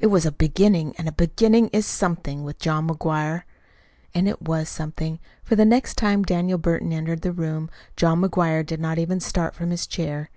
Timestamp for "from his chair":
9.54-10.30